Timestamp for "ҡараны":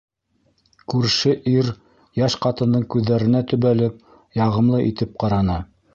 5.27-5.61